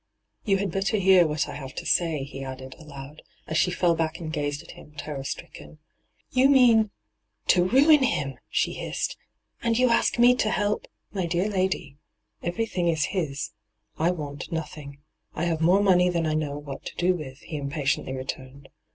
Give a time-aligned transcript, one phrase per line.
[0.45, 3.93] 'You had better hear what I have to say,' he added, aloud, as she fell
[3.93, 5.77] back and gazed at him, terror stricken.'
[6.31, 6.89] You mean—
[7.49, 9.15] to ruin him t' she hissed.'
[9.61, 11.97] And you ask me to help ''My dear lady,
[12.41, 13.51] everything is his.
[13.99, 14.97] I want nothing,
[15.35, 18.69] I have more money than I know what to do with,' he impatiently returned.